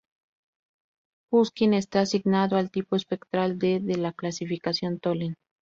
[1.29, 5.35] Pushkin está asignado al tipo espectral D de la clasificación Tholen.